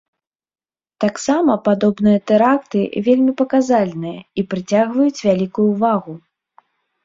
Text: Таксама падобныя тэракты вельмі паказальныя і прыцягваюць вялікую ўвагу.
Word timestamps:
Таксама 1.03 1.57
падобныя 1.67 2.23
тэракты 2.33 2.81
вельмі 3.09 3.31
паказальныя 3.43 4.19
і 4.39 4.49
прыцягваюць 4.55 5.15
вялікую 5.27 5.67
ўвагу. 5.75 6.21